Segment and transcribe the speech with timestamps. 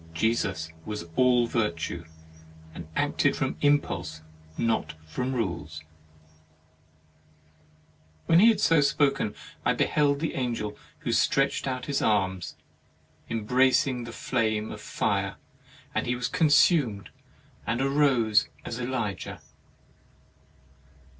[0.15, 2.05] Jesus was all virtue,
[2.73, 4.23] and acted from im pulse,
[4.57, 5.83] not from rules."
[8.25, 11.67] 41 THE MARRIAGE OF When he had so spoken, I beheld the Angel, who stretched
[11.67, 12.55] out his arms
[13.29, 15.35] embracing the flame of fire,
[15.93, 17.11] and he was consumed,
[17.67, 19.39] and arose as Elijah.